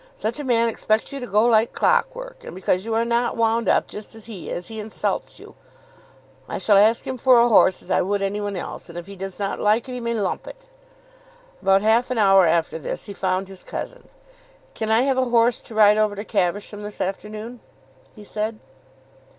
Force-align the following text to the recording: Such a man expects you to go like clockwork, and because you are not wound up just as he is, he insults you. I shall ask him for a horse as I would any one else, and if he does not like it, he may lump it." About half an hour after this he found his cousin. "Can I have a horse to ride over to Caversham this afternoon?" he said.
Such 0.15 0.39
a 0.39 0.43
man 0.43 0.67
expects 0.67 1.11
you 1.11 1.19
to 1.19 1.27
go 1.27 1.45
like 1.45 1.73
clockwork, 1.73 2.43
and 2.43 2.55
because 2.55 2.85
you 2.85 2.95
are 2.95 3.05
not 3.05 3.37
wound 3.37 3.69
up 3.69 3.85
just 3.85 4.15
as 4.15 4.25
he 4.25 4.49
is, 4.49 4.67
he 4.67 4.79
insults 4.79 5.39
you. 5.39 5.53
I 6.49 6.57
shall 6.57 6.77
ask 6.79 7.05
him 7.05 7.19
for 7.19 7.39
a 7.39 7.47
horse 7.47 7.83
as 7.83 7.91
I 7.91 8.01
would 8.01 8.23
any 8.23 8.41
one 8.41 8.55
else, 8.55 8.89
and 8.89 8.97
if 8.97 9.05
he 9.05 9.15
does 9.15 9.37
not 9.37 9.59
like 9.59 9.87
it, 9.87 9.91
he 9.91 9.99
may 9.99 10.15
lump 10.15 10.47
it." 10.47 10.63
About 11.61 11.83
half 11.83 12.09
an 12.09 12.17
hour 12.17 12.47
after 12.47 12.79
this 12.79 13.05
he 13.05 13.13
found 13.13 13.47
his 13.47 13.61
cousin. 13.61 14.07
"Can 14.73 14.89
I 14.89 15.01
have 15.03 15.19
a 15.19 15.25
horse 15.29 15.61
to 15.61 15.75
ride 15.75 15.99
over 15.99 16.15
to 16.15 16.25
Caversham 16.25 16.81
this 16.81 16.99
afternoon?" 16.99 17.59
he 18.15 18.23
said. 18.23 18.57